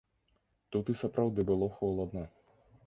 Тут 0.75 0.89
і 0.93 0.95
сапраўды 1.03 1.47
было 1.51 1.71
холадна. 1.79 2.29